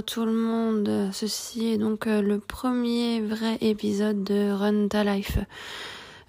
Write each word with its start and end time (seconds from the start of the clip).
Tout 0.00 0.24
le 0.24 0.32
monde, 0.32 1.10
ceci 1.12 1.72
est 1.72 1.76
donc 1.76 2.06
euh, 2.06 2.22
le 2.22 2.38
premier 2.38 3.20
vrai 3.20 3.58
épisode 3.60 4.24
de 4.24 4.50
Run 4.50 4.88
Ta 4.88 5.04
Life. 5.04 5.36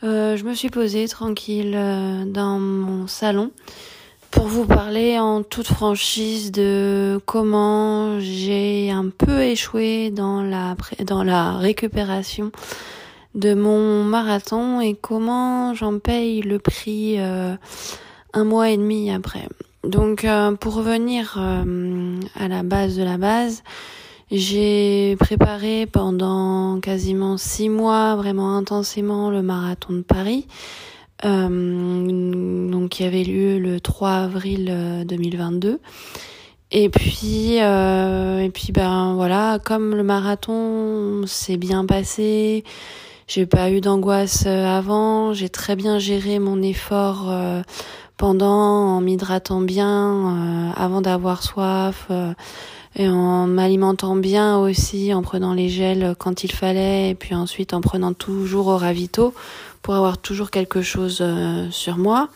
Euh, 0.04 0.36
je 0.36 0.44
me 0.44 0.54
suis 0.54 0.70
posée 0.70 1.08
tranquille 1.08 1.74
euh, 1.74 2.26
dans 2.26 2.60
mon 2.60 3.08
salon 3.08 3.52
pour 4.32 4.48
vous 4.48 4.66
parler 4.66 5.18
en 5.18 5.44
toute 5.44 5.68
franchise 5.68 6.52
de 6.52 7.22
comment 7.26 8.20
j'ai 8.20 8.92
un 8.92 9.08
peu 9.08 9.44
échoué 9.44 10.10
dans 10.10 10.42
la, 10.42 10.76
dans 11.06 11.24
la 11.24 11.54
récupération 11.54 12.52
de 13.34 13.54
mon 13.54 14.04
marathon 14.04 14.82
et 14.82 14.94
comment 14.94 15.74
j'en 15.74 16.00
paye 16.00 16.42
le 16.42 16.60
prix 16.60 17.18
un 17.18 18.44
mois 18.44 18.72
et 18.72 18.78
demi 18.78 19.10
après. 19.10 19.48
Donc 19.84 20.24
euh, 20.24 20.54
pour 20.54 20.76
revenir 20.76 21.36
euh, 21.38 22.18
à 22.36 22.48
la 22.48 22.64
base 22.64 22.96
de 22.96 23.04
la 23.04 23.18
base, 23.18 23.64
j'ai 24.32 25.18
préparé 25.20 25.88
pendant 25.88 26.80
quasiment 26.80 27.36
six 27.36 27.68
mois 27.68 28.16
vraiment 28.16 28.56
intensément 28.56 29.30
le 29.30 29.42
marathon 29.42 29.94
de 29.94 30.02
Paris, 30.02 30.48
euh, 31.26 32.70
donc 32.70 32.92
qui 32.92 33.04
avait 33.04 33.24
lieu 33.24 33.60
le 33.60 33.82
3 33.82 34.10
avril 34.12 35.04
2022. 35.06 35.82
Et 36.72 36.90
puis 36.90 37.58
et 37.58 38.52
puis 38.54 38.72
ben 38.72 39.14
voilà, 39.16 39.60
comme 39.64 39.96
le 39.96 40.04
marathon 40.04 41.28
s'est 41.28 41.58
bien 41.58 41.86
passé, 41.86 42.64
j'ai 43.28 43.46
pas 43.46 43.70
eu 43.70 43.82
d'angoisse 43.82 44.48
avant, 44.48 45.34
j'ai 45.34 45.50
très 45.50 45.76
bien 45.76 46.00
géré 46.00 46.40
mon 46.40 46.62
effort 46.62 47.32
pendant 48.18 48.98
en 48.98 49.02
m'hydratant 49.02 49.62
bien 49.62 50.14
euh, 50.14 50.72
avant 50.76 51.02
d'avoir 51.02 51.44
soif 51.44 52.08
euh, 52.12 52.34
et 52.96 53.08
en 53.08 53.48
m'alimentant 53.48 54.16
bien 54.16 54.58
aussi, 54.58 55.14
en 55.14 55.24
prenant 55.24 55.54
les 55.54 55.70
gels 55.70 56.16
quand 56.18 56.44
il 56.44 56.52
fallait 56.52 57.10
et 57.10 57.16
puis 57.16 57.34
ensuite 57.34 57.74
en 57.74 57.82
prenant 57.82 58.14
toujours 58.14 58.68
au 58.68 58.78
ravito 58.78 59.34
pour 59.82 59.96
avoir 59.96 60.18
toujours 60.18 60.52
quelque 60.52 60.82
chose 60.82 61.20
euh, 61.22 61.70
sur 61.72 61.98
moi. 61.98 62.30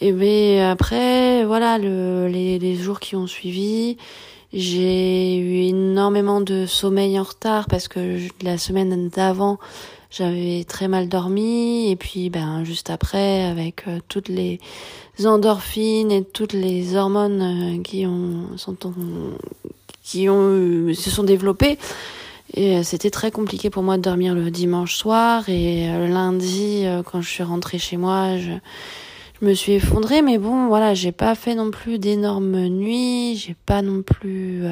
Et 0.00 0.12
bien 0.12 0.60
après, 0.60 1.44
voilà, 1.44 1.78
le, 1.78 2.28
les, 2.28 2.58
les 2.58 2.74
jours 2.74 3.00
qui 3.00 3.16
ont 3.16 3.26
suivi, 3.26 3.96
j'ai 4.58 5.36
eu 5.36 5.68
énormément 5.68 6.40
de 6.40 6.64
sommeil 6.64 7.20
en 7.20 7.24
retard 7.24 7.66
parce 7.66 7.88
que 7.88 8.18
la 8.42 8.56
semaine 8.56 9.10
d'avant, 9.10 9.58
j'avais 10.10 10.64
très 10.64 10.88
mal 10.88 11.08
dormi. 11.10 11.90
Et 11.90 11.96
puis 11.96 12.30
ben 12.30 12.64
juste 12.64 12.88
après 12.88 13.44
avec 13.44 13.86
euh, 13.86 13.98
toutes 14.08 14.28
les 14.28 14.58
endorphines 15.24 16.10
et 16.10 16.24
toutes 16.24 16.54
les 16.54 16.96
hormones 16.96 17.42
euh, 17.42 17.82
qui 17.82 18.06
ont 18.06 18.56
sont 18.56 18.76
qui 20.02 20.28
ont 20.30 20.94
se 20.94 21.10
sont 21.10 21.24
développées. 21.24 21.78
Et 22.54 22.78
euh, 22.78 22.82
c'était 22.82 23.10
très 23.10 23.30
compliqué 23.30 23.68
pour 23.68 23.82
moi 23.82 23.98
de 23.98 24.02
dormir 24.02 24.34
le 24.34 24.50
dimanche 24.50 24.96
soir. 24.96 25.48
Et 25.50 25.86
le 25.86 26.06
lundi 26.06 26.86
quand 27.04 27.20
je 27.20 27.28
suis 27.28 27.42
rentrée 27.42 27.78
chez 27.78 27.98
moi 27.98 28.38
je 28.38 28.52
je 29.40 29.46
me 29.46 29.54
suis 29.54 29.72
effondrée 29.72 30.22
mais 30.22 30.38
bon 30.38 30.68
voilà 30.68 30.94
j'ai 30.94 31.12
pas 31.12 31.34
fait 31.34 31.54
non 31.54 31.70
plus 31.70 31.98
d'énormes 31.98 32.66
nuits 32.68 33.36
j'ai 33.36 33.54
pas 33.66 33.82
non 33.82 34.02
plus 34.02 34.64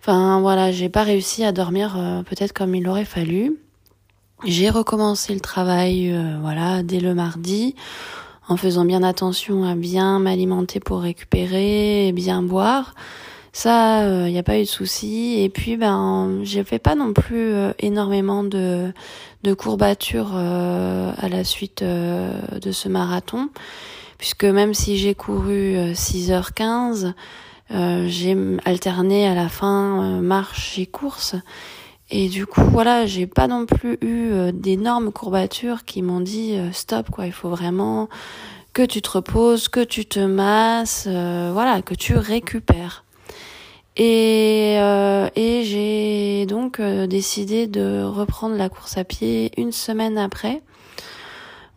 enfin 0.00 0.40
voilà 0.40 0.72
j'ai 0.72 0.88
pas 0.88 1.02
réussi 1.02 1.44
à 1.44 1.52
dormir 1.52 1.98
peut-être 2.28 2.52
comme 2.52 2.74
il 2.74 2.88
aurait 2.88 3.04
fallu 3.04 3.58
j'ai 4.44 4.70
recommencé 4.70 5.34
le 5.34 5.40
travail, 5.40 6.10
euh, 6.10 6.36
voilà, 6.40 6.82
dès 6.82 6.98
le 6.98 7.14
mardi, 7.14 7.76
en 8.48 8.56
faisant 8.56 8.84
bien 8.84 9.04
attention 9.04 9.62
à 9.62 9.76
bien 9.76 10.18
m'alimenter 10.18 10.80
pour 10.80 11.00
récupérer 11.00 12.08
et 12.08 12.12
bien 12.12 12.42
boire. 12.42 12.96
Ça, 13.52 14.02
il 14.02 14.08
euh, 14.08 14.30
n'y 14.30 14.38
a 14.38 14.42
pas 14.42 14.58
eu 14.58 14.62
de 14.62 14.68
souci. 14.68 15.40
Et 15.40 15.48
puis, 15.48 15.76
ben, 15.76 16.40
j'ai 16.42 16.64
fait 16.64 16.78
pas 16.78 16.94
non 16.94 17.12
plus 17.12 17.52
euh, 17.52 17.72
énormément 17.78 18.44
de, 18.44 18.92
de 19.42 19.54
courbatures 19.54 20.34
à 20.36 21.28
la 21.28 21.44
suite 21.44 21.82
de 21.82 22.72
ce 22.72 22.88
marathon, 22.88 23.50
puisque 24.18 24.44
même 24.44 24.74
si 24.74 24.96
j'ai 24.96 25.14
couru 25.14 25.74
6h15, 25.92 27.12
j'ai 28.06 28.36
alterné 28.64 29.26
à 29.26 29.34
la 29.34 29.48
fin 29.48 30.20
marche 30.20 30.78
et 30.78 30.86
course. 30.86 31.36
Et 32.14 32.28
du 32.28 32.44
coup, 32.44 32.60
voilà, 32.60 33.06
j'ai 33.06 33.26
pas 33.26 33.48
non 33.48 33.64
plus 33.64 33.94
eu 34.02 34.32
euh, 34.32 34.52
d'énormes 34.52 35.12
courbatures 35.12 35.86
qui 35.86 36.02
m'ont 36.02 36.20
dit 36.20 36.56
euh, 36.56 36.70
stop 36.70 37.10
quoi, 37.10 37.24
il 37.24 37.32
faut 37.32 37.48
vraiment 37.48 38.10
que 38.74 38.82
tu 38.82 39.00
te 39.00 39.08
reposes, 39.08 39.68
que 39.68 39.80
tu 39.82 40.04
te 40.04 40.20
masses, 40.20 41.06
euh, 41.08 41.50
voilà, 41.54 41.80
que 41.80 41.94
tu 41.94 42.14
récupères. 42.14 43.04
Et, 43.96 44.74
et 45.36 45.64
j'ai 45.64 46.46
donc 46.46 46.80
décidé 46.80 47.66
de 47.66 48.02
reprendre 48.02 48.56
la 48.56 48.68
course 48.68 48.96
à 48.96 49.04
pied 49.04 49.52
une 49.58 49.72
semaine 49.72 50.16
après, 50.16 50.62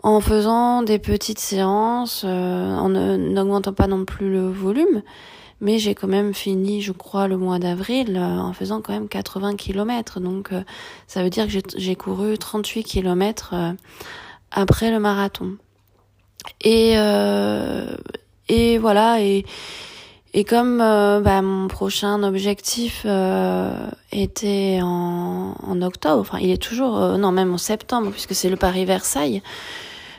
en 0.02 0.22
faisant 0.22 0.82
des 0.82 1.00
petites 1.00 1.40
séances, 1.40 2.24
en 2.24 2.90
n'augmentant 2.90 3.74
pas 3.74 3.88
non 3.88 4.06
plus 4.06 4.32
le 4.32 4.50
volume, 4.50 5.02
mais 5.62 5.80
j'ai 5.80 5.96
quand 5.96 6.08
même 6.08 6.34
fini, 6.34 6.82
je 6.82 6.92
crois, 6.92 7.28
le 7.28 7.38
mois 7.38 7.60
d'avril 7.60 8.18
euh, 8.18 8.40
en 8.40 8.54
faisant 8.54 8.82
quand 8.82 8.94
même 8.94 9.08
80 9.08 9.56
km. 9.56 10.20
Donc 10.20 10.52
euh, 10.52 10.62
ça 11.08 11.24
veut 11.24 11.30
dire 11.30 11.48
que 11.48 11.54
j'ai 11.78 11.96
couru 11.96 12.38
38 12.38 12.84
km 12.84 13.52
euh, 13.54 13.72
après 14.52 14.92
le 14.92 15.00
marathon. 15.00 15.58
Et 16.62 16.94
et 18.48 18.78
voilà 18.78 19.20
et 19.22 19.46
et 20.38 20.44
comme 20.44 20.78
bah, 20.78 21.42
mon 21.42 21.68
prochain 21.68 22.22
objectif 22.22 23.06
était 24.12 24.80
en, 24.84 25.82
octobre, 25.82 26.22
enfin 26.22 26.38
il 26.40 26.52
est 26.52 26.62
toujours 26.62 27.00
non 27.18 27.32
même 27.32 27.54
en 27.54 27.58
septembre 27.58 28.12
puisque 28.12 28.36
c'est 28.36 28.50
le 28.50 28.58
Paris 28.58 28.86
Versailles 28.86 29.42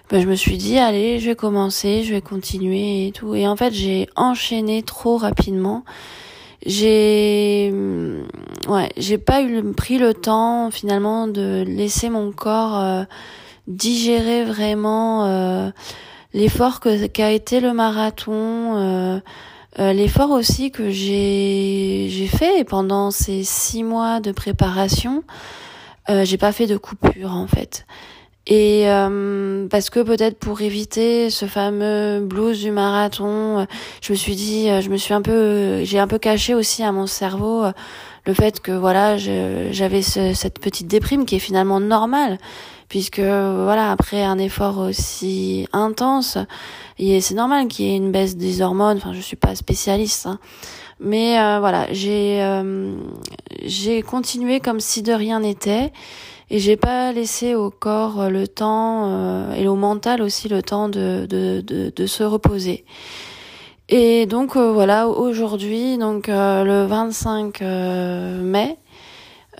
ben, 0.09 0.22
je 0.22 0.28
me 0.28 0.37
suis 0.37 0.56
dit 0.56 0.78
allez, 0.78 1.19
je 1.19 1.31
vais 1.31 1.34
commencer, 1.34 2.04
je 2.04 2.15
vais 2.15 2.21
continuer 2.21 3.09
et 3.09 3.12
tout. 3.12 3.34
Et 3.34 3.49
en 3.49 3.56
fait, 3.56 3.72
j'ai 3.75 4.09
enchaîné 4.15 4.84
trop 4.84 5.16
rapidement. 5.16 5.84
J'ai 6.65 7.72
mm, 7.72 8.22
ouais, 8.69 8.88
j'ai 8.97 9.19
pas 9.19 9.43
eu 9.43 9.72
pris 9.72 9.98
le 9.98 10.15
temps 10.15 10.71
finalement 10.71 11.27
de 11.27 11.65
laisser 11.66 12.09
mon 12.09 12.31
corps 12.33 12.78
euh, 12.78 13.04
digérer 13.66 14.44
vraiment 14.44 15.27
euh, 15.27 15.71
l'effort 16.34 16.78
que 16.81 17.06
qu'a 17.09 17.33
été 17.33 17.60
le 17.60 17.72
marathon. 17.72 19.21
Euh, 19.79 19.93
l'effort 19.93 20.31
aussi 20.31 20.71
que 20.71 20.91
j'ai 20.91 22.29
fait 22.29 22.65
pendant 22.65 23.11
ces 23.11 23.45
six 23.45 23.83
mois 23.83 24.21
de 24.21 24.33
préparation, 24.33 25.23
j'ai 26.09 26.39
pas 26.39 26.53
fait 26.53 26.67
de 26.67 26.77
coupure 26.77 27.33
en 27.33 27.47
fait. 27.47 27.85
Et 28.47 28.89
euh, 28.89 29.67
parce 29.69 29.91
que 29.91 30.01
peut-être 30.01 30.39
pour 30.39 30.61
éviter 30.61 31.31
ce 31.31 31.47
fameux 31.47 32.21
blues 32.21 32.61
du 32.61 32.71
marathon, 32.71 33.59
euh, 33.59 33.65
je 34.01 34.13
me 34.13 34.17
suis 34.17 34.37
dit, 34.37 34.71
euh, 34.71 34.81
je 34.81 34.89
me 34.89 34.97
suis 34.97 35.15
un 35.15 35.23
peu, 35.23 35.83
j'ai 35.83 35.99
un 35.99 36.07
peu 36.07 36.19
caché 36.19 36.55
aussi 36.55 36.85
à 36.85 36.93
mon 36.93 37.09
cerveau 37.09 37.65
le 38.25 38.35
fait 38.35 38.61
que 38.61 38.71
voilà, 38.73 39.17
j'avais 39.17 40.03
ce, 40.03 40.33
cette 40.33 40.61
petite 40.61 40.87
déprime 40.87 41.27
qui 41.27 41.37
est 41.37 41.41
finalement 41.41 41.81
normale, 41.81 42.39
puisque 42.89 43.21
voilà, 43.21 43.91
après 43.91 44.23
un 44.23 44.39
effort 44.39 44.79
aussi 44.79 45.67
intense, 45.73 46.39
c'est 46.99 47.35
normal 47.35 47.69
qu'il 47.69 47.87
y 47.87 47.93
ait 47.93 47.97
une 47.97 48.13
baisse 48.13 48.37
des 48.37 48.63
hormones. 48.63 48.99
Enfin, 48.99 49.13
je 49.13 49.21
suis 49.21 49.37
pas 49.37 49.55
spécialiste, 49.55 50.27
hein. 50.27 50.39
mais 51.01 51.35
voilà, 51.59 51.87
j'ai 51.93 52.41
j'ai 53.65 54.03
continué 54.03 54.61
comme 54.61 54.81
si 54.81 55.03
de 55.03 55.13
rien 55.13 55.41
n'était 55.41 55.93
et 56.49 56.59
j'ai 56.59 56.77
pas 56.77 57.13
laissé 57.13 57.55
au 57.55 57.71
corps 57.71 58.21
euh, 58.21 58.29
le 58.29 58.47
temps 58.47 59.07
euh, 59.07 59.55
et 59.55 59.66
au 59.66 59.75
mental 59.75 60.22
aussi 60.22 60.49
le 60.49 60.63
temps 60.63 60.89
de, 60.89 61.27
de, 61.28 61.60
de, 61.60 61.93
de 61.95 62.07
se 62.07 62.22
reposer. 62.22 62.84
Et 63.89 64.27
donc 64.27 64.57
euh, 64.57 64.72
voilà, 64.72 65.09
aujourd'hui, 65.09 65.99
donc 65.99 66.28
le 66.28 66.87
25 66.87 67.60
mai, 67.60 68.77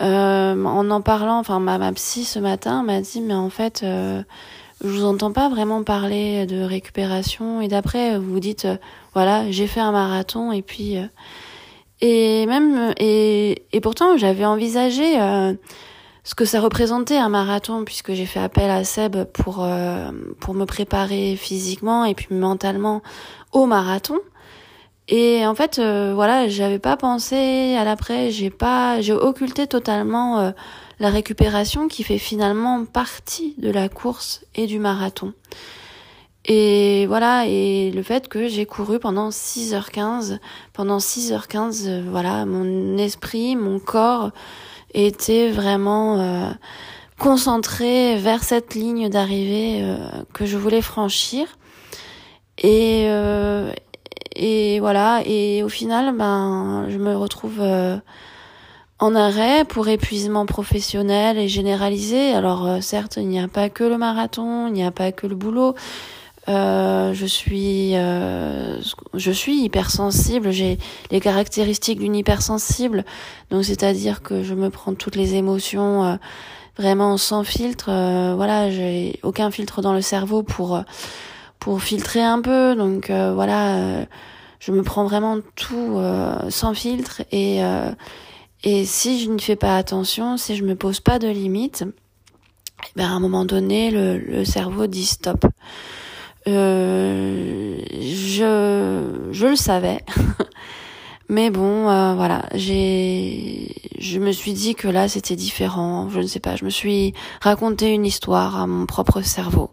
en 0.01 0.91
en 0.91 1.01
parlant, 1.01 1.39
enfin 1.39 1.61
ma, 1.61 1.79
ma 1.79 1.93
psy 1.93 2.25
ce 2.25 2.39
matin 2.39 2.83
m'a 2.83 3.01
dit 3.01 3.21
mais 3.21 3.35
en 3.35 3.51
fait 3.51 3.83
je 3.83 4.89
vous 4.89 5.05
entends 5.05 5.33
pas 5.33 5.49
vraiment 5.49 5.83
parler 5.83 6.47
de 6.47 6.63
récupération 6.63 7.61
et 7.61 7.69
d'après 7.69 8.19
vous 8.19 8.41
dites 8.41 8.69
voilà 9.15 9.51
j'ai 9.51 9.67
fait 9.67 9.81
un 9.81 9.93
marathon 9.93 10.53
et 10.53 10.63
puis 10.63 10.97
et 12.03 12.47
même 12.47 12.93
et, 12.99 13.63
et 13.73 13.81
pourtant 13.81 14.19
j'avais 14.19 14.45
envisagé 14.45 15.19
ce 16.27 16.35
que 16.35 16.45
ça 16.45 16.61
représentait 16.61 17.17
un 17.17 17.29
marathon 17.29 17.85
puisque 17.85 18.13
j'ai 18.13 18.27
fait 18.27 18.41
appel 18.41 18.69
à 18.69 18.83
Seb 18.83 19.23
pour 19.33 19.63
euh, 19.63 20.11
pour 20.41 20.55
me 20.55 20.65
préparer 20.65 21.37
physiquement 21.37 22.05
et 22.05 22.15
puis 22.15 22.27
mentalement 22.35 23.01
au 23.53 23.67
marathon 23.67 24.19
et 25.09 25.47
en 25.47 25.55
fait 25.55 25.79
euh, 25.79 26.13
voilà 26.15 26.49
j'avais 26.49 26.79
pas 26.79 26.97
pensé 26.97 27.77
à 27.79 27.85
l'après 27.85 28.31
j'ai 28.31 28.51
pas 28.51 29.01
j'ai 29.01 29.13
occulté 29.13 29.67
totalement 29.67 30.41
euh, 30.41 30.51
la 30.99 31.11
récupération 31.11 31.89
qui 31.89 32.03
fait 32.03 32.19
finalement 32.19 32.85
partie 32.85 33.55
de 33.59 33.71
la 33.71 33.89
course 33.89 34.45
et 34.55 34.67
du 34.67 34.79
marathon 34.79 35.35
Et 36.49 37.07
voilà, 37.07 37.47
et 37.47 37.91
le 37.91 38.03
fait 38.03 38.29
que 38.29 38.49
j'ai 38.49 38.67
couru 38.67 38.99
pendant 38.99 39.31
6h15, 39.31 40.39
pendant 40.73 40.99
6h15, 40.99 41.87
euh, 41.87 42.03
voilà, 42.09 42.47
mon 42.47 42.97
esprit, 42.99 43.57
mon 43.57 43.79
corps 43.79 44.31
était 44.95 45.51
vraiment 45.51 46.21
euh, 46.21 46.51
concentré 47.19 48.17
vers 48.17 48.45
cette 48.45 48.75
ligne 48.75 49.09
d'arrivée 49.09 49.81
euh, 49.83 49.97
que 50.33 50.47
je 50.47 50.57
voulais 50.57 50.83
franchir. 50.83 51.59
Et, 52.63 53.07
et 54.37 54.81
voilà, 54.81 55.23
et 55.25 55.63
au 55.63 55.69
final, 55.69 56.15
ben, 56.17 56.87
je 56.89 56.99
me 56.99 57.17
retrouve 57.17 57.61
en 58.99 59.15
arrêt 59.15 59.65
pour 59.65 59.89
épuisement 59.89 60.47
professionnel 60.47 61.39
et 61.39 61.49
généralisé. 61.49 62.33
Alors 62.33 62.83
certes, 62.83 63.17
il 63.17 63.29
n'y 63.29 63.41
a 63.41 63.49
pas 63.49 63.69
que 63.69 63.85
le 63.85 63.99
marathon, 63.99 64.69
il 64.69 64.73
n'y 64.73 64.85
a 64.85 64.91
pas 64.91 65.13
que 65.13 65.27
le 65.27 65.35
boulot, 65.35 65.75
euh, 66.49 67.13
je 67.13 67.27
suis, 67.27 67.97
euh, 67.97 68.81
je 69.15 69.31
suis 69.33 69.63
hypersensible. 69.63 70.53
J'ai 70.53 70.79
les 71.11 71.21
caractéristiques 71.21 71.99
d'une 71.99 72.15
hypersensible, 72.15 73.05
donc 73.51 73.65
c'est-à-dire 73.65 74.23
que 74.23 74.43
je 74.43 74.55
me 74.55 74.71
prends 74.71 74.95
toutes 74.95 75.17
les 75.17 75.35
émotions 75.35 76.05
euh, 76.05 76.17
vraiment 76.79 77.17
sans 77.17 77.43
filtre. 77.43 77.87
voilà, 78.37 78.71
j'ai 78.71 79.19
aucun 79.23 79.51
filtre 79.51 79.81
dans 79.83 79.95
le 79.95 80.03
cerveau 80.03 80.43
pour 80.43 80.83
pour 81.59 81.83
filtrer 81.83 82.23
un 82.23 82.41
peu. 82.41 82.75
Donc 82.75 83.11
voilà, 83.11 84.07
je 84.61 84.73
me 84.73 84.83
prends 84.83 85.05
vraiment 85.05 85.39
tout 85.55 86.01
sans 86.51 86.75
filtre 86.75 87.23
et 87.33 87.63
et 88.65 88.85
si 88.85 89.21
je 89.21 89.31
ne 89.31 89.39
fais 89.39 89.55
pas 89.55 89.77
attention, 89.77 90.37
si 90.37 90.57
je 90.57 90.65
me 90.65 90.75
pose 90.75 90.99
pas 90.99 91.21
de 91.21 91.29
limites, 91.29 91.85
eh 92.83 92.91
ben 92.97 93.07
à 93.07 93.13
un 93.13 93.21
moment 93.21 93.45
donné, 93.45 93.91
le, 93.93 94.45
cerveau 94.45 94.87
dit 94.87 95.07
stop. 95.07 95.47
Euh, 96.49 97.79
je, 97.93 99.29
je 99.31 99.47
le 99.47 99.57
savais. 99.57 100.05
Mais 101.29 101.51
bon, 101.51 101.89
euh, 101.89 102.15
voilà, 102.15 102.47
j'ai, 102.55 103.75
je 103.99 104.19
me 104.19 104.31
suis 104.33 104.53
dit 104.53 104.75
que 104.75 104.89
là 104.89 105.09
c'était 105.09 105.37
différent. 105.37 106.09
Je 106.09 106.21
ne 106.21 106.27
sais 106.27 106.41
pas, 106.41 106.57
je 106.57 106.65
me 106.65 106.71
suis 106.71 107.15
raconté 107.41 107.93
une 107.93 108.07
histoire 108.07 108.61
à 108.61 108.67
mon 108.67 108.87
propre 108.87 109.23
cerveau. 109.23 109.71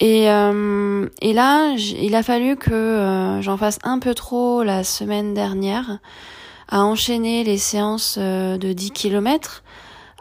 Et, 0.00 0.30
euh, 0.30 1.08
et 1.22 1.32
là, 1.32 1.74
il 1.76 2.14
a 2.14 2.22
fallu 2.22 2.56
que 2.56 3.38
j'en 3.40 3.56
fasse 3.56 3.78
un 3.82 3.98
peu 3.98 4.14
trop 4.14 4.62
la 4.62 4.84
semaine 4.84 5.32
dernière 5.32 5.98
à 6.68 6.84
enchaîner 6.84 7.44
les 7.44 7.58
séances 7.58 8.18
de 8.18 8.72
10 8.72 8.90
km, 8.90 9.62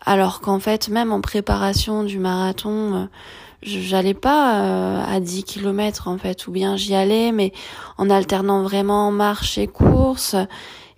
alors 0.06 0.40
qu'en 0.40 0.60
fait, 0.60 0.88
même 0.90 1.12
en 1.12 1.20
préparation 1.20 2.04
du 2.04 2.20
marathon, 2.20 3.10
j'allais 3.66 4.14
pas 4.14 4.62
euh, 4.62 5.04
à 5.08 5.20
10 5.20 5.44
km 5.44 6.08
en 6.08 6.18
fait 6.18 6.48
ou 6.48 6.52
bien 6.52 6.78
j'y 6.78 6.94
allais 6.94 7.32
mais 7.32 7.52
en 7.98 8.10
alternant 8.10 8.64
vraiment 8.64 9.12
marche 9.12 9.58
et 9.58 9.68
course 9.68 10.36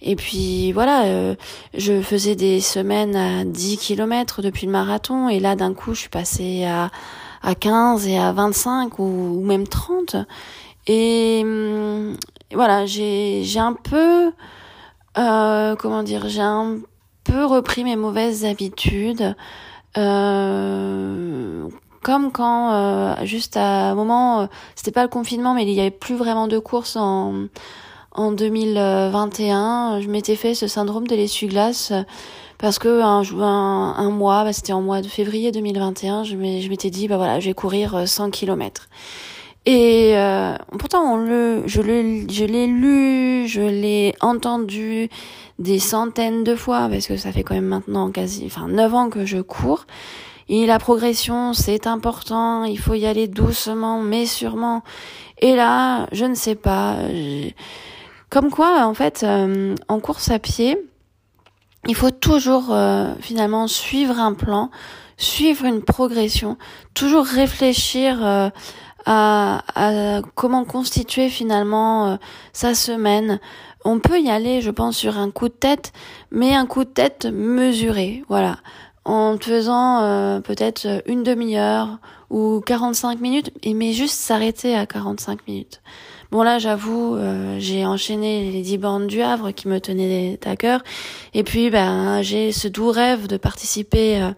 et 0.01 0.15
puis 0.15 0.71
voilà 0.71 1.05
euh, 1.05 1.35
je 1.75 2.01
faisais 2.01 2.35
des 2.35 2.61
semaines 2.61 3.15
à 3.15 3.43
10 3.45 3.77
km 3.77 4.41
depuis 4.41 4.65
le 4.65 4.71
marathon 4.71 5.29
et 5.29 5.39
là 5.39 5.55
d'un 5.55 5.73
coup 5.73 5.93
je 5.93 6.01
suis 6.01 6.09
passée 6.09 6.65
à 6.65 6.89
à 7.41 7.55
15 7.55 8.07
et 8.07 8.17
à 8.17 8.31
25 8.31 8.99
ou, 8.99 9.41
même 9.43 9.67
30 9.67 10.15
et 10.87 11.41
hum, 11.43 12.15
voilà 12.53 12.85
j'ai 12.85 13.43
j'ai 13.43 13.59
un 13.59 13.73
peu 13.73 14.31
euh, 15.17 15.75
comment 15.75 16.03
dire 16.03 16.29
j'ai 16.29 16.41
un 16.41 16.77
peu 17.23 17.45
repris 17.45 17.83
mes 17.83 17.95
mauvaises 17.95 18.45
habitudes 18.45 19.35
euh, 19.97 21.67
comme 22.07 22.31
quand 22.31 22.71
euh, 22.71 23.25
juste 23.25 23.57
à 23.57 23.89
un 23.91 23.95
moment, 23.95 24.41
euh, 24.41 24.45
c'était 24.75 24.91
pas 24.91 25.03
le 25.03 25.09
confinement, 25.09 25.53
mais 25.53 25.63
il 25.63 25.71
y 25.71 25.81
avait 25.81 25.91
plus 25.91 26.15
vraiment 26.15 26.47
de 26.47 26.59
courses 26.59 26.95
en 26.95 27.47
en 28.17 28.31
2021. 28.31 30.01
Je 30.01 30.07
m'étais 30.09 30.35
fait 30.35 30.53
ce 30.53 30.67
syndrome 30.67 31.07
de 31.07 31.15
l'essuie-glace 31.15 31.93
parce 32.57 32.79
que 32.79 33.01
un, 33.01 33.23
un, 33.41 34.09
mois, 34.09 34.43
bah, 34.43 34.51
c'était 34.51 34.73
en 34.73 34.81
mois 34.81 35.01
de 35.01 35.07
février 35.07 35.51
2021, 35.51 36.23
je 36.23 36.35
m'étais 36.35 36.89
dit 36.89 37.07
bah 37.07 37.17
voilà, 37.17 37.39
je 37.39 37.47
vais 37.47 37.53
courir 37.53 38.07
100 38.07 38.25
euh, 38.25 38.29
km. 38.31 38.89
Et 39.65 40.15
pourtant, 40.79 41.13
on 41.13 41.17
le, 41.17 41.63
je 41.65 41.81
le, 41.81 42.25
je 42.31 42.45
l'ai 42.45 42.67
lu, 42.67 43.47
je 43.47 43.61
l'ai 43.61 44.15
entendu 44.21 45.09
des 45.59 45.79
centaines 45.79 46.45
de 46.45 46.55
fois 46.55 46.87
parce 46.89 47.05
que 47.05 47.17
ça 47.17 47.33
fait 47.33 47.43
quand 47.43 47.55
même 47.55 47.65
maintenant 47.65 48.09
quasi, 48.09 48.43
enfin 48.45 48.67
9 48.69 48.93
ans 48.93 49.09
que 49.09 49.25
je 49.25 49.39
cours. 49.39 49.85
Et 50.49 50.65
la 50.65 50.79
progression, 50.79 51.51
c'est 51.51 51.87
important, 51.87 52.63
il 52.63 52.79
faut 52.79 52.93
y 52.93 53.05
aller 53.05 53.27
doucement, 53.27 54.01
mais 54.01 54.25
sûrement. 54.25 54.81
Et 55.39 55.55
là, 55.55 56.07
je 56.13 56.23
ne 56.23 56.35
sais 56.35 56.55
pas. 56.55 56.95
Comme 58.29 58.49
quoi, 58.51 58.85
en 58.85 58.93
fait, 58.93 59.23
euh, 59.23 59.75
en 59.87 59.99
course 59.99 60.29
à 60.31 60.39
pied, 60.39 60.77
il 61.87 61.95
faut 61.95 62.11
toujours 62.11 62.71
euh, 62.71 63.13
finalement 63.21 63.67
suivre 63.67 64.19
un 64.19 64.33
plan, 64.33 64.69
suivre 65.17 65.65
une 65.65 65.81
progression, 65.81 66.57
toujours 66.93 67.25
réfléchir 67.25 68.19
euh, 68.25 68.49
à, 69.05 69.63
à, 69.75 70.21
comment 70.35 70.65
constituer 70.65 71.29
finalement 71.29 72.19
sa 72.51 72.75
semaine. 72.75 73.39
On 73.85 73.99
peut 73.99 74.19
y 74.19 74.29
aller, 74.29 74.59
je 74.59 74.71
pense, 74.71 74.97
sur 74.97 75.17
un 75.17 75.31
coup 75.31 75.47
de 75.47 75.53
tête, 75.53 75.93
mais 76.29 76.53
un 76.53 76.65
coup 76.65 76.83
de 76.83 76.89
tête 76.89 77.25
mesuré. 77.25 78.23
Voilà 78.27 78.57
en 79.07 79.37
faisant 79.37 80.03
euh, 80.03 80.41
peut-être 80.41 81.01
une 81.05 81.23
demi-heure 81.23 81.97
ou 82.29 82.61
45 82.65 83.21
minutes, 83.21 83.51
mais 83.65 83.93
juste 83.93 84.15
s'arrêter 84.15 84.75
à 84.75 84.85
45 84.85 85.47
minutes. 85.47 85.81
Bon 86.31 86.43
là, 86.43 86.59
j'avoue, 86.59 87.15
euh, 87.15 87.57
j'ai 87.59 87.85
enchaîné 87.85 88.51
les 88.51 88.61
10 88.61 88.77
bandes 88.77 89.07
du 89.07 89.21
Havre 89.21 89.51
qui 89.51 89.67
me 89.67 89.79
tenaient 89.79 90.39
à 90.45 90.55
cœur, 90.55 90.83
et 91.33 91.43
puis 91.43 91.69
ben 91.69 92.21
j'ai 92.21 92.51
ce 92.51 92.67
doux 92.67 92.91
rêve 92.91 93.27
de 93.27 93.37
participer 93.37 94.21
euh, 94.21 94.31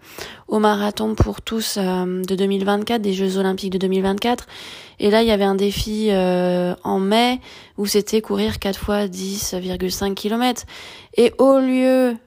au 0.48 0.60
marathon 0.60 1.16
pour 1.16 1.42
tous 1.42 1.78
de 1.78 2.36
2024, 2.36 3.02
des 3.02 3.14
Jeux 3.14 3.38
Olympiques 3.38 3.72
de 3.72 3.78
2024. 3.80 4.46
Et 5.00 5.10
là, 5.10 5.22
il 5.22 5.28
y 5.28 5.32
avait 5.32 5.46
un 5.46 5.56
défi 5.56 6.10
en 6.12 7.00
mai 7.00 7.40
où 7.78 7.86
c'était 7.86 8.22
courir 8.22 8.60
4 8.60 8.78
fois 8.78 9.06
10,5 9.06 10.14
km. 10.14 10.64
Et 11.16 11.34
au 11.38 11.60
lieu 11.60 12.18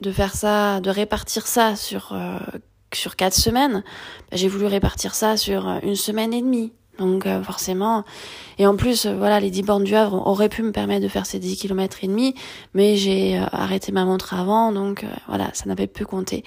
de 0.00 0.10
faire 0.10 0.34
ça, 0.34 0.80
de 0.80 0.90
répartir 0.90 1.46
ça 1.46 1.76
sur 1.76 2.12
euh, 2.12 2.38
sur 2.92 3.14
quatre 3.16 3.34
semaines, 3.34 3.84
bah, 4.30 4.36
j'ai 4.36 4.48
voulu 4.48 4.66
répartir 4.66 5.14
ça 5.14 5.36
sur 5.36 5.68
euh, 5.68 5.78
une 5.82 5.94
semaine 5.94 6.32
et 6.32 6.42
demie. 6.42 6.72
Donc 7.00 7.26
euh, 7.26 7.42
forcément, 7.42 8.04
et 8.58 8.66
en 8.66 8.76
plus, 8.76 9.06
voilà, 9.06 9.40
les 9.40 9.50
10 9.50 9.62
bornes 9.62 9.84
du 9.84 9.94
Havre 9.96 10.26
auraient 10.26 10.48
pu 10.48 10.62
me 10.62 10.70
permettre 10.70 11.02
de 11.02 11.08
faire 11.08 11.26
ces 11.26 11.38
10 11.38 11.56
km 11.56 11.98
et 12.02 12.06
demi, 12.06 12.34
mais 12.74 12.96
j'ai 12.96 13.38
arrêté 13.52 13.90
ma 13.90 14.04
montre 14.04 14.34
avant, 14.34 14.70
donc 14.70 15.04
voilà, 15.26 15.50
ça 15.52 15.64
n'avait 15.66 15.86
plus 15.86 16.06
compté. 16.06 16.44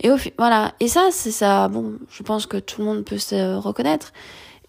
Et 0.00 0.08
voilà, 0.38 0.72
et 0.80 0.88
ça, 0.88 1.08
c'est 1.12 1.30
ça. 1.30 1.68
Bon, 1.68 1.92
je 2.10 2.22
pense 2.22 2.46
que 2.46 2.56
tout 2.56 2.80
le 2.80 2.86
monde 2.86 3.04
peut 3.04 3.18
se 3.18 3.56
reconnaître. 3.56 4.12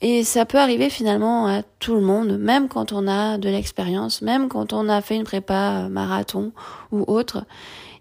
Et 0.02 0.24
ça 0.26 0.46
peut 0.46 0.60
arriver 0.60 0.90
finalement 0.90 1.48
à 1.48 1.64
tout 1.80 1.96
le 1.96 2.02
monde, 2.02 2.38
même 2.38 2.68
quand 2.68 2.92
on 2.92 3.08
a 3.08 3.38
de 3.38 3.48
l'expérience, 3.48 4.22
même 4.22 4.50
quand 4.50 4.74
on 4.74 4.90
a 4.90 5.02
fait 5.02 5.16
une 5.16 5.24
prépa 5.24 5.88
marathon 5.90 6.52
ou 6.92 7.06
autre 7.08 7.46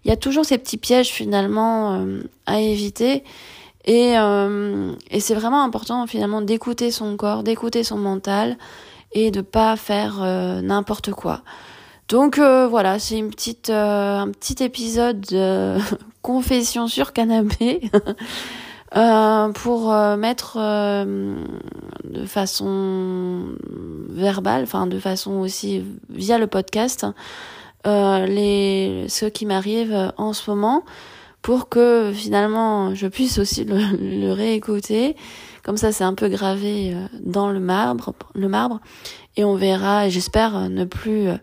il 0.03 0.09
y 0.09 0.11
a 0.11 0.17
toujours 0.17 0.45
ces 0.45 0.57
petits 0.57 0.77
pièges 0.77 1.09
finalement 1.09 1.93
euh, 1.93 2.21
à 2.45 2.59
éviter. 2.59 3.23
Et, 3.85 4.17
euh, 4.17 4.93
et 5.11 5.19
c'est 5.19 5.35
vraiment 5.35 5.63
important 5.63 6.07
finalement 6.07 6.41
d'écouter 6.41 6.91
son 6.91 7.17
corps, 7.17 7.43
d'écouter 7.43 7.83
son 7.83 7.97
mental 7.97 8.57
et 9.11 9.29
de 9.29 9.41
pas 9.41 9.75
faire 9.75 10.19
euh, 10.21 10.61
n'importe 10.61 11.11
quoi. 11.11 11.41
Donc 12.09 12.37
voilà, 12.37 12.99
c'est 12.99 13.17
une 13.17 13.29
petite 13.29 13.69
un 13.69 14.29
petit 14.29 14.61
épisode 14.63 15.21
de 15.21 15.77
confession 16.21 16.87
sur 16.87 17.13
canapé 17.13 17.89
pour 19.55 19.91
mettre 20.17 20.57
de 22.03 22.25
façon 22.25 23.45
verbale, 24.09 24.63
enfin 24.63 24.85
de 24.85 24.99
façon 24.99 25.39
aussi 25.39 25.83
via 26.09 26.37
le 26.37 26.47
podcast, 26.47 27.05
euh, 27.85 28.25
les 28.25 29.05
ce 29.09 29.25
qui 29.25 29.45
m'arrive 29.45 30.13
en 30.17 30.33
ce 30.33 30.49
moment 30.49 30.83
pour 31.43 31.69
que 31.69 32.11
finalement 32.15 32.95
je 32.95 33.05
puisse 33.05 33.37
aussi 33.37 33.65
le, 33.65 34.31
réécouter. 34.31 35.15
Comme 35.61 35.77
ça 35.77 35.91
c'est 35.91 36.03
un 36.03 36.15
peu 36.15 36.27
gravé 36.29 36.93
euh, 36.95 37.05
dans 37.21 37.51
le 37.51 37.59
marbre 37.59 38.15
le 38.33 38.49
marbre. 38.49 38.79
Et 39.35 39.43
on 39.43 39.55
verra 39.55 40.07
et 40.07 40.09
j'espère 40.09 40.69
ne 40.69 40.85
plus 40.85 41.27
euh, 41.27 41.35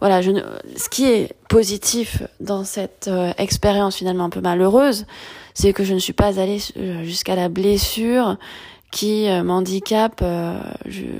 voilà 0.00 0.20
je 0.20 0.32
ce 0.76 0.88
qui 0.90 1.06
est 1.06 1.34
positif 1.48 2.22
dans 2.40 2.64
cette 2.64 3.08
expérience 3.38 3.96
finalement 3.96 4.24
un 4.24 4.30
peu 4.30 4.40
malheureuse 4.40 5.06
c'est 5.54 5.72
que 5.72 5.84
je 5.84 5.94
ne 5.94 5.98
suis 5.98 6.12
pas 6.12 6.40
allée 6.40 6.58
jusqu'à 7.04 7.36
la 7.36 7.48
blessure 7.48 8.36
qui 8.90 9.28
m'handicape 9.44 10.24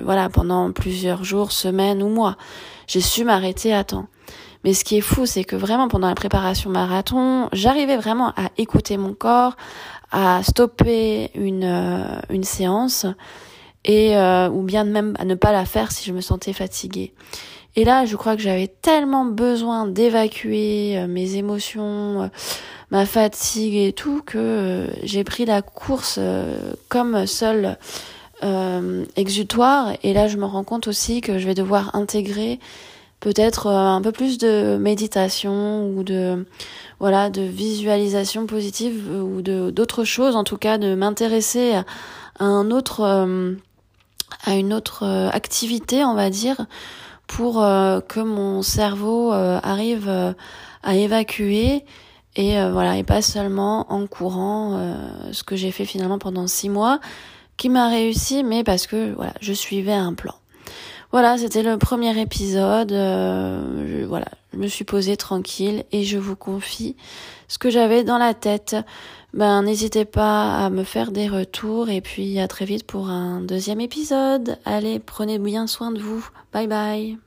voilà 0.02 0.28
pendant 0.28 0.72
plusieurs 0.72 1.24
jours 1.24 1.52
semaines 1.52 2.02
ou 2.02 2.08
mois. 2.08 2.36
J'ai 2.88 3.00
su 3.00 3.24
m'arrêter 3.24 3.72
à 3.72 3.84
temps 3.84 4.06
mais 4.64 4.74
ce 4.74 4.84
qui 4.84 4.96
est 4.96 5.02
fou, 5.02 5.26
c'est 5.26 5.44
que 5.44 5.56
vraiment 5.56 5.88
pendant 5.88 6.08
la 6.08 6.14
préparation 6.14 6.70
marathon, 6.70 7.48
j'arrivais 7.52 7.96
vraiment 7.96 8.30
à 8.30 8.50
écouter 8.58 8.96
mon 8.96 9.14
corps, 9.14 9.56
à 10.10 10.42
stopper 10.42 11.30
une, 11.34 11.64
euh, 11.64 12.20
une 12.30 12.44
séance 12.44 13.06
et 13.84 14.16
euh, 14.16 14.48
ou 14.48 14.62
bien 14.62 14.84
même 14.84 15.14
à 15.18 15.24
ne 15.24 15.34
pas 15.34 15.52
la 15.52 15.64
faire 15.64 15.92
si 15.92 16.04
je 16.04 16.12
me 16.12 16.20
sentais 16.20 16.52
fatiguée. 16.52 17.12
Et 17.76 17.84
là, 17.84 18.06
je 18.06 18.16
crois 18.16 18.36
que 18.36 18.42
j'avais 18.42 18.68
tellement 18.68 19.24
besoin 19.24 19.86
d'évacuer 19.86 20.96
euh, 20.96 21.06
mes 21.06 21.36
émotions, 21.36 22.22
euh, 22.22 22.28
ma 22.90 23.04
fatigue 23.04 23.74
et 23.74 23.92
tout 23.92 24.22
que 24.24 24.88
j'ai 25.02 25.24
pris 25.24 25.44
la 25.44 25.62
course 25.62 26.20
comme 26.88 27.26
seul 27.26 27.76
exutoire. 29.16 29.94
Et 30.02 30.12
là, 30.12 30.28
je 30.28 30.36
me 30.36 30.44
rends 30.44 30.64
compte 30.64 30.86
aussi 30.86 31.22
que 31.22 31.38
je 31.38 31.46
vais 31.46 31.54
devoir 31.54 31.96
intégrer 31.96 32.60
peut-être 33.24 33.68
un 33.68 34.02
peu 34.02 34.12
plus 34.12 34.36
de 34.38 34.76
méditation 34.78 35.88
ou 35.88 36.04
de 36.04 36.46
voilà 37.00 37.30
de 37.30 37.40
visualisation 37.40 38.46
positive 38.46 39.10
ou 39.10 39.40
de 39.40 39.70
d'autres 39.70 40.04
choses 40.04 40.36
en 40.36 40.44
tout 40.44 40.58
cas 40.58 40.76
de 40.78 40.94
m'intéresser 40.94 41.74
à, 41.74 41.84
un 42.38 42.70
autre 42.70 43.56
à 44.44 44.54
une 44.54 44.72
autre 44.72 45.04
euh, 45.04 45.28
activité, 45.30 46.04
on 46.04 46.14
va 46.14 46.30
dire, 46.30 46.66
pour 47.26 47.62
euh, 47.62 48.00
que 48.00 48.20
mon 48.20 48.62
cerveau 48.62 49.32
euh, 49.32 49.58
arrive 49.62 50.08
à 50.82 50.94
évacuer 50.94 51.84
et 52.36 52.60
voilà 52.72 52.96
et 52.96 53.04
pas 53.04 53.22
seulement 53.22 53.92
en 53.92 54.08
courant 54.08 54.76
ce 55.30 55.44
que 55.44 55.54
j'ai 55.54 55.70
fait 55.70 55.84
finalement 55.84 56.18
pendant 56.18 56.48
six 56.48 56.68
mois 56.68 56.98
qui 57.56 57.68
m'a 57.68 57.88
réussi 57.88 58.42
mais 58.42 58.64
parce 58.64 58.88
que 58.88 59.14
voilà 59.14 59.34
je 59.40 59.52
suivais 59.52 59.92
un 59.92 60.14
plan 60.14 60.34
voilà 61.14 61.38
c'était 61.38 61.62
le 61.62 61.78
premier 61.78 62.20
épisode 62.20 62.90
voilà 62.90 64.26
je 64.52 64.58
me 64.58 64.66
suis 64.66 64.84
posée 64.84 65.16
tranquille 65.16 65.84
et 65.92 66.02
je 66.02 66.18
vous 66.18 66.34
confie 66.34 66.96
ce 67.46 67.56
que 67.56 67.70
j'avais 67.70 68.02
dans 68.02 68.18
la 68.18 68.34
tête 68.34 68.74
ben 69.32 69.62
n'hésitez 69.62 70.04
pas 70.04 70.64
à 70.64 70.70
me 70.70 70.82
faire 70.82 71.12
des 71.12 71.28
retours 71.28 71.88
et 71.88 72.00
puis 72.00 72.40
à 72.40 72.48
très 72.48 72.64
vite 72.64 72.86
pour 72.86 73.08
un 73.08 73.40
deuxième 73.40 73.80
épisode. 73.80 74.58
Allez, 74.64 75.00
prenez 75.00 75.40
bien 75.40 75.66
soin 75.66 75.90
de 75.90 76.00
vous. 76.00 76.24
Bye 76.52 76.68
bye. 76.68 77.18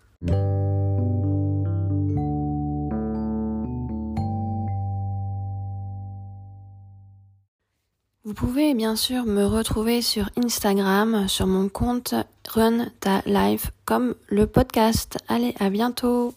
Vous 8.28 8.34
pouvez 8.34 8.74
bien 8.74 8.98
sûr 8.98 9.24
me 9.24 9.46
retrouver 9.46 10.02
sur 10.02 10.30
Instagram, 10.36 11.30
sur 11.30 11.48
mon 11.48 11.70
compte 11.70 12.14
Run 12.50 12.88
Ta 13.00 13.22
Life, 13.26 13.72
comme 13.86 14.16
le 14.28 14.46
podcast. 14.48 15.18
Allez, 15.30 15.56
à 15.62 15.70
bientôt! 15.70 16.34